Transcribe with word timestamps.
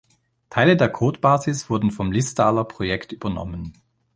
Teile 0.49 0.77
der 0.77 0.89
Codebasis 0.89 1.69
wurden 1.69 1.91
vom 1.91 2.11
"Listaller"-Projekt 2.11 3.11
übernommen. 3.13 3.73